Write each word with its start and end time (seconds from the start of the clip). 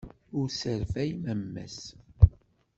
Ur 0.37 0.47
sserfay 0.49 1.09
mamma-s. 1.23 1.79